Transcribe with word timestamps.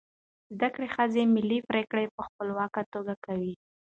زده 0.55 0.67
کړه 0.73 0.85
ښځه 0.95 1.21
مالي 1.33 1.59
پریکړې 1.69 2.05
په 2.15 2.21
خپلواکه 2.27 2.81
توګه 2.93 3.13
کوي. 3.25 3.53